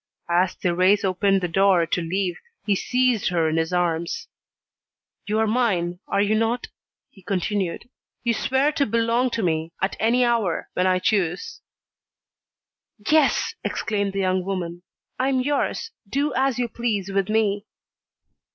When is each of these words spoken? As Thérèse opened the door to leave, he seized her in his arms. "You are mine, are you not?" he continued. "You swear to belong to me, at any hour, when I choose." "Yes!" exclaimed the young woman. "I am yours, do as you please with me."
As 0.27 0.55
Thérèse 0.55 1.05
opened 1.05 1.41
the 1.41 1.47
door 1.47 1.85
to 1.85 2.01
leave, 2.01 2.39
he 2.65 2.75
seized 2.75 3.29
her 3.29 3.47
in 3.47 3.57
his 3.57 3.71
arms. 3.71 4.29
"You 5.27 5.37
are 5.37 5.45
mine, 5.45 5.99
are 6.07 6.23
you 6.23 6.33
not?" 6.33 6.69
he 7.11 7.21
continued. 7.21 7.87
"You 8.23 8.33
swear 8.33 8.71
to 8.71 8.87
belong 8.87 9.29
to 9.29 9.43
me, 9.43 9.73
at 9.79 9.95
any 9.99 10.25
hour, 10.25 10.69
when 10.73 10.87
I 10.87 10.97
choose." 10.97 11.61
"Yes!" 13.11 13.53
exclaimed 13.63 14.13
the 14.13 14.21
young 14.25 14.43
woman. 14.43 14.81
"I 15.19 15.29
am 15.29 15.41
yours, 15.41 15.91
do 16.09 16.33
as 16.33 16.57
you 16.57 16.67
please 16.67 17.11
with 17.11 17.29
me." 17.29 17.67